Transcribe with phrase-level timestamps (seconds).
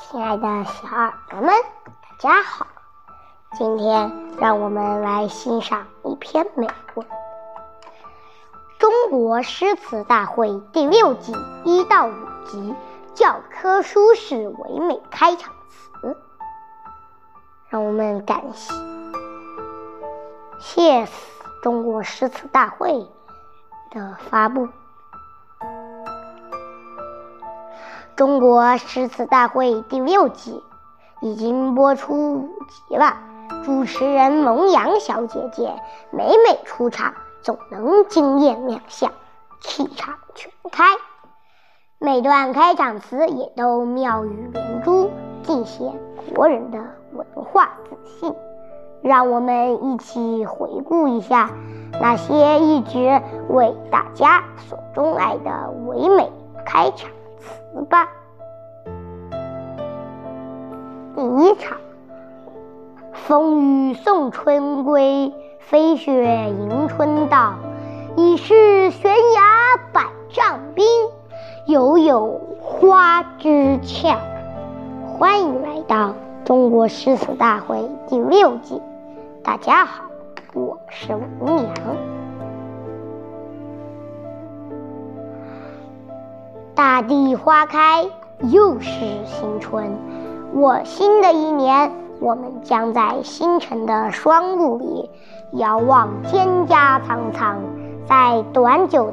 [0.00, 1.54] 亲爱的小耳朵们，
[2.02, 2.66] 大家好！
[3.52, 7.06] 今天让我们来欣赏一篇美文
[8.78, 11.32] 《中国诗词大会》第六季
[11.64, 12.12] 一到五
[12.46, 12.74] 集
[13.14, 16.16] 教科书式唯美开场词。
[17.68, 18.74] 让我们感谢
[20.58, 21.06] 谢
[21.62, 23.06] 中国诗词大会
[23.90, 24.68] 的发布。
[28.20, 30.62] 中国诗词大会第六季
[31.22, 33.16] 已经播出五集了，
[33.64, 35.72] 主持人蒙阳小姐姐
[36.10, 39.10] 每每出场总能惊艳亮相，
[39.62, 40.84] 气场全开，
[41.98, 45.10] 每段开场词也都妙语连珠，
[45.42, 45.90] 尽显
[46.34, 46.78] 国人的
[47.14, 48.34] 文化自信。
[49.00, 51.48] 让我们一起回顾一下
[51.98, 56.30] 那些一直为大家所钟爱的唯美
[56.66, 57.10] 开场。
[57.72, 58.08] 词吧。
[61.14, 61.78] 第一场，
[63.12, 67.54] 风雨送春归，飞雪迎春到。
[68.16, 70.84] 已是悬崖百丈冰，
[71.66, 74.18] 犹有花枝俏。
[75.16, 78.82] 欢迎来到中国诗词大会第六季。
[79.44, 80.04] 大家好，
[80.54, 82.19] 我是王阳。
[86.80, 88.06] 大地花开，
[88.38, 88.90] 又是
[89.26, 89.98] 新春。
[90.54, 95.10] 我新的一年，我们将在星辰的双目里
[95.52, 97.58] 遥望蒹葭苍苍，
[98.06, 99.12] 在短酒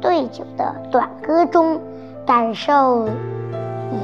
[0.00, 1.80] 对酒的短歌中
[2.24, 3.98] 感受以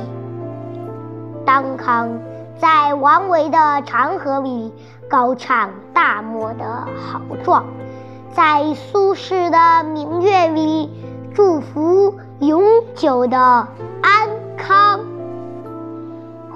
[1.44, 2.18] 当康，
[2.58, 4.74] 在王维的长河里
[5.08, 6.64] 高唱大漠的
[6.96, 7.64] 豪壮，
[8.32, 10.90] 在苏轼的明月里
[11.32, 12.12] 祝福。
[12.96, 15.00] 久的安康。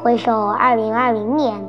[0.02, 1.62] 回首二零二零年，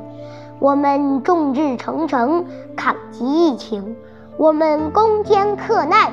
[0.60, 3.94] 我们众志成城抗击疫情，
[4.38, 6.10] 我们攻坚克难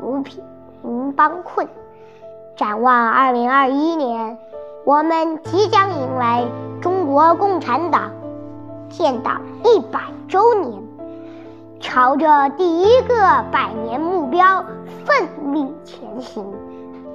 [0.00, 0.42] 扶贫
[1.14, 1.68] 帮困。
[2.56, 4.38] 展望二零二一年，
[4.86, 6.46] 我们即将迎来
[6.80, 8.12] 中国共产党
[8.88, 10.82] 建党一百周年，
[11.80, 14.64] 朝着第一个百年目标
[15.04, 16.50] 奋力前行。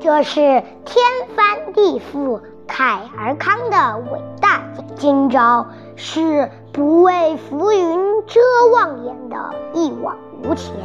[0.06, 1.04] 这是天
[1.36, 4.62] 翻地覆、慨而康的伟大
[4.98, 8.40] 今朝，是不畏浮云遮
[8.72, 10.76] 望眼的一往无前。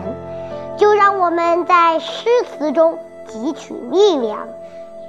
[0.78, 2.98] 就让我们在诗词中
[3.28, 4.48] 汲取力量，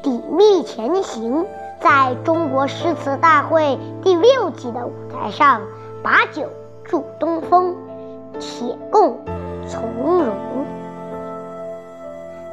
[0.03, 1.45] 砥砺前行，
[1.79, 5.61] 在中国诗词大会第六季的舞台上，
[6.03, 6.49] 把酒
[6.83, 7.77] 祝东风，
[8.41, 9.17] 且共
[9.69, 9.81] 从
[10.21, 10.35] 容。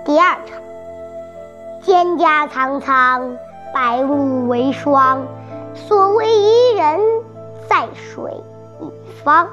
[0.05, 0.68] 第二场。
[1.89, 3.39] 蒹葭苍苍，
[3.73, 5.27] 白露为霜。
[5.75, 7.01] 所谓伊人，
[7.67, 8.31] 在水
[8.79, 8.93] 一
[9.25, 9.49] 方。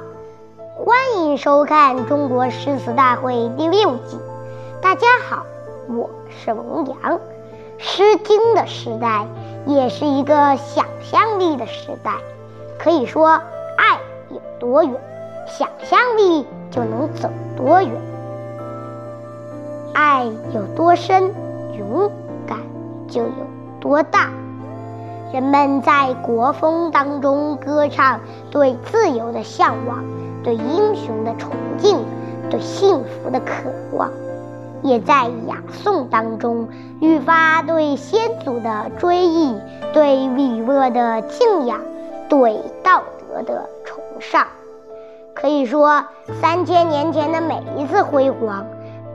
[0.75, 4.19] 欢迎收看《中国诗词大会》第六季。
[4.81, 5.45] 大家好，
[5.87, 7.13] 我是王阳。
[7.77, 9.25] 《诗经》的时代，
[9.65, 12.15] 也是一个想象力的时代。
[12.77, 13.29] 可以说，
[13.77, 13.97] 爱
[14.29, 14.93] 有多远，
[15.47, 17.91] 想象力就能走多远。
[19.93, 21.33] 爱有多深，
[21.77, 22.11] 永。
[23.15, 23.29] 就有
[23.79, 24.29] 多大。
[25.31, 28.19] 人们在国风当中歌唱
[28.51, 30.03] 对自由的向往，
[30.43, 31.97] 对英雄的崇敬，
[32.49, 34.09] 对幸福的渴望；
[34.81, 36.67] 也在雅颂当中
[36.99, 39.55] 愈发对先祖的追忆，
[39.93, 41.79] 对礼乐的敬仰，
[42.27, 44.45] 对道德的崇尚。
[45.33, 46.03] 可以说，
[46.41, 48.65] 三千年前的每一次辉煌，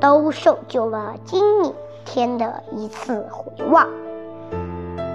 [0.00, 1.74] 都受就了今明。
[2.04, 3.88] 天的一次回望，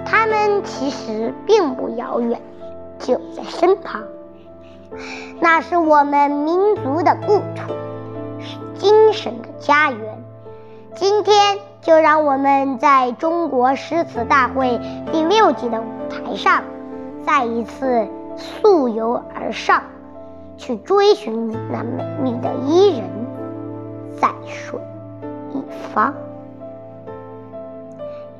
[0.04, 2.40] 他们其实并不遥远，
[2.98, 4.02] 就在身旁。
[5.40, 7.72] 那是我们民族的故土，
[8.40, 10.24] 是精神的家园。
[10.94, 14.80] 今天，就让我们在中国诗词大会
[15.12, 16.62] 第六季的舞台上，
[17.26, 19.82] 再一次溯游而上，
[20.56, 23.10] 去追寻那美丽的伊人，
[24.18, 24.80] 在水
[25.52, 25.62] 一
[25.92, 26.14] 方。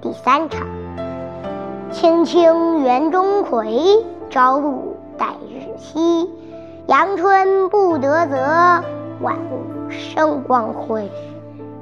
[0.07, 0.65] 第三场，
[1.91, 6.29] 青青园中葵，朝露待日晞。
[6.87, 8.37] 阳春布德泽，
[9.21, 11.11] 万物生光辉。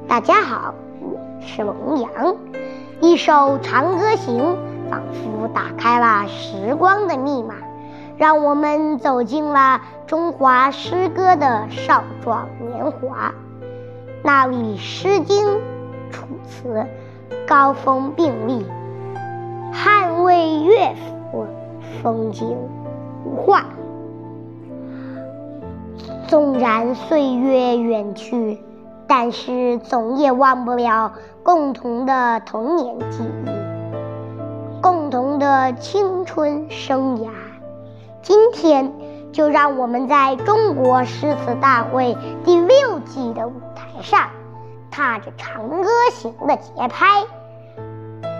[0.08, 2.36] 大家好，我是龙阳。
[3.02, 4.56] 一首《长歌行》
[4.90, 7.56] 仿佛打开了时光的密码，
[8.16, 13.34] 让我们走进了中华诗歌的少壮年华。
[14.22, 15.46] 那里《诗经》
[16.10, 16.70] 《楚辞》。
[17.46, 18.64] 高峰并立，
[19.72, 20.94] 捍卫乐
[21.30, 21.46] 府，
[22.02, 22.56] 风景
[23.24, 23.64] 如画。
[26.26, 28.58] 纵然岁月远去，
[29.06, 31.12] 但是总也忘不了
[31.42, 33.50] 共同的童年记忆，
[34.80, 37.28] 共同的青春生涯。
[38.22, 38.90] 今天，
[39.32, 44.30] 就让我们在中国诗词大会第六季的舞台上，
[44.94, 47.24] 踏着长歌行的节拍，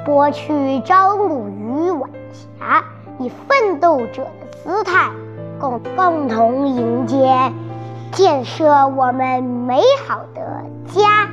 [0.06, 2.84] 拨去朝露与晚霞，
[3.18, 5.10] 以奋斗者的姿态，
[5.58, 7.52] 共共同迎接。
[8.12, 11.28] 建设我们美好的家。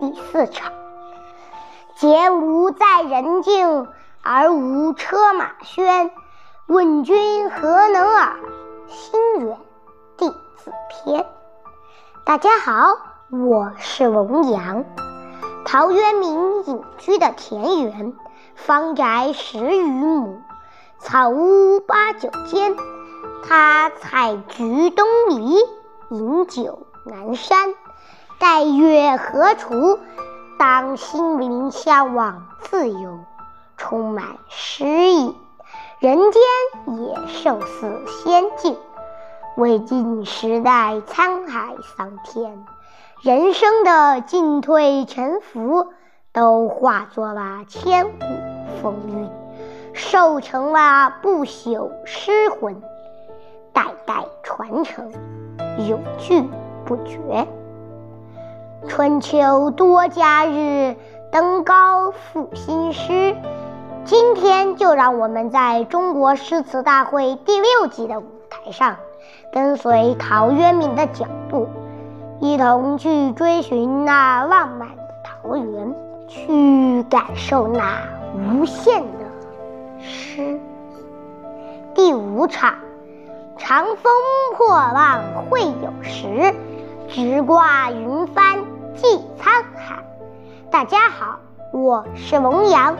[0.00, 0.72] 第四场，
[1.96, 3.88] 结庐在人境，
[4.22, 6.10] 而无车马喧。
[6.66, 8.36] 问君何能尔？
[8.88, 9.58] 心远
[10.16, 11.26] 地自偏。
[12.26, 12.98] 大家好，
[13.30, 14.84] 我是龙阳。
[15.64, 18.14] 陶渊明隐居的田园，
[18.56, 20.40] 方宅十余亩，
[20.98, 22.74] 草屋八九间。
[23.44, 25.54] 他采菊东篱，
[26.10, 27.76] 饮酒南山。
[28.40, 30.00] 待月荷锄，
[30.58, 33.20] 当心灵向往自由，
[33.76, 35.32] 充满诗意。
[36.00, 36.42] 人间
[36.86, 38.76] 也胜似仙境。
[39.56, 42.66] 魏晋时代沧海桑田，
[43.22, 45.92] 人生的进退沉浮，
[46.30, 48.26] 都化作了千古
[48.82, 49.30] 风韵，
[49.94, 52.82] 瘦成了不朽诗魂。
[53.72, 55.10] 代代传承，
[55.88, 56.44] 永续
[56.84, 57.48] 不绝。
[58.86, 60.96] 春秋多佳日，
[61.32, 63.34] 登高赋新诗。
[64.04, 68.96] 今天就让我们在中国诗词大会第六季的舞台上，
[69.52, 71.68] 跟随陶渊明的脚步，
[72.40, 75.94] 一同去追寻那浪漫的桃源，
[76.28, 77.98] 去感受那
[78.34, 80.60] 无限的诗。
[81.94, 82.74] 第五场。
[83.58, 84.12] 长风
[84.54, 86.54] 破浪会有时，
[87.08, 88.58] 直挂云帆
[88.94, 89.06] 济
[89.40, 90.04] 沧海。
[90.70, 91.38] 大家好，
[91.72, 92.94] 我是龙阳，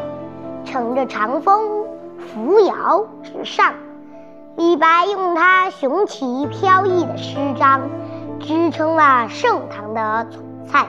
[0.64, 1.84] 乘着长风
[2.18, 3.74] 扶摇直上。
[4.56, 7.90] 李白用他雄奇飘逸的诗章，
[8.40, 10.86] 支撑了盛唐的璀璨。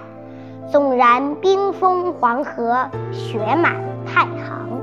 [0.71, 3.75] 纵然冰封黄河，雪满
[4.05, 4.81] 太行，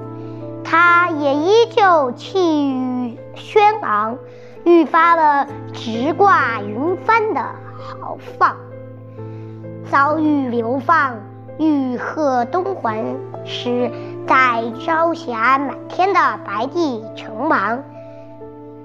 [0.64, 4.18] 他也依旧气宇轩昂。
[4.64, 7.42] 愈发了直挂云帆的
[7.78, 8.56] 豪放。
[9.90, 11.16] 遭遇流放，
[11.58, 13.90] 欲贺东还时，
[14.26, 17.82] 在朝霞满天的白帝城旁，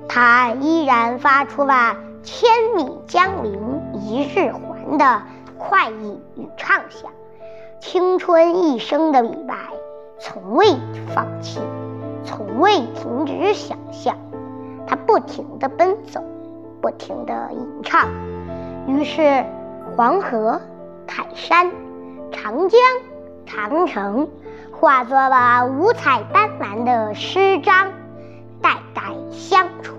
[0.09, 5.21] 他依然发出了“千里江陵一日还”的
[5.59, 7.11] 快意与畅想。
[7.79, 9.55] 青春一生的李白，
[10.19, 10.65] 从未
[11.13, 11.61] 放弃，
[12.25, 14.17] 从未停止想象。
[14.87, 16.23] 他不停地奔走，
[16.81, 18.09] 不停地吟唱，
[18.87, 19.45] 于是
[19.95, 20.59] 黄河、
[21.05, 21.71] 泰山、
[22.31, 22.79] 长江、
[23.45, 24.27] 长城
[24.71, 27.91] 化作了五彩斑斓的诗章，
[28.61, 29.98] 代代相传。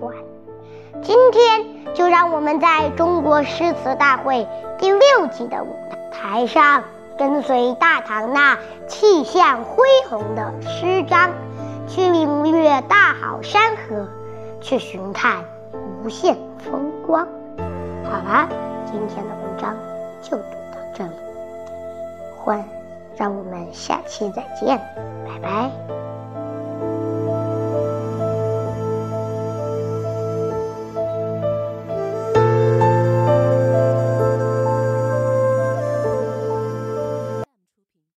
[1.03, 5.75] 今天，就让我们在中国诗词大会第六季的舞
[6.11, 6.83] 台上，
[7.17, 8.57] 跟随大唐那
[8.87, 11.31] 气象恢宏的诗章，
[11.87, 14.07] 去领略大好山河。
[14.61, 17.27] 去寻看无限风光。
[18.03, 18.47] 好啦，
[18.85, 19.75] 今天的文章
[20.21, 21.11] 就读到这里，
[22.37, 22.63] 欢，
[23.15, 24.77] 让我们下期再见，
[25.25, 26.10] 拜拜。